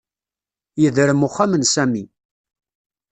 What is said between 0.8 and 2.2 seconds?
Yedrem uxxam n Sami